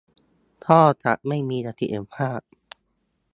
[0.65, 2.39] ก็จะไม่มีประสิทธิภาพ